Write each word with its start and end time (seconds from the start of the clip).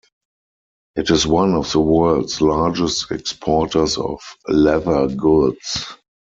It 0.95 1.11
is 1.11 1.27
one 1.27 1.53
of 1.53 1.71
the 1.71 1.79
world's 1.79 2.41
largest 2.41 3.11
exporters 3.11 3.99
of 3.99 4.19
leather 4.49 5.07
goods. 5.09 5.95